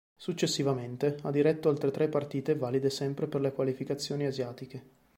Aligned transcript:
Successivamente, 0.15 1.17
ha 1.21 1.29
diretto 1.29 1.69
altre 1.69 1.91
tre 1.91 2.07
partite 2.07 2.55
valide 2.55 2.89
sempre 2.89 3.27
per 3.27 3.39
le 3.39 3.51
qualificazioni 3.51 4.25
asiatiche. 4.25 4.83